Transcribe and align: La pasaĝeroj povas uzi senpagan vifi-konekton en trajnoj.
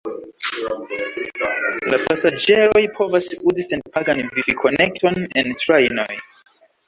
La 1.93 1.99
pasaĝeroj 2.05 2.81
povas 2.97 3.29
uzi 3.51 3.67
senpagan 3.67 4.23
vifi-konekton 4.39 5.23
en 5.43 5.53
trajnoj. 5.65 6.09